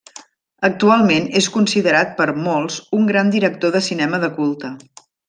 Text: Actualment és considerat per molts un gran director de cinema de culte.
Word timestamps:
Actualment 0.67 1.27
és 1.41 1.49
considerat 1.57 2.15
per 2.21 2.27
molts 2.47 2.79
un 3.01 3.05
gran 3.13 3.29
director 3.39 3.75
de 3.77 3.83
cinema 3.93 4.21
de 4.25 4.31
culte. 4.39 4.73